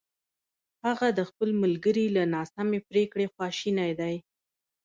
هغه 0.85 1.07
د 1.17 1.19
خپل 1.29 1.49
ملګري 1.63 2.05
له 2.15 2.23
ناسمې 2.33 2.79
پرېکړې 2.89 3.25
خواشینی 3.33 3.91
دی! 3.99 4.15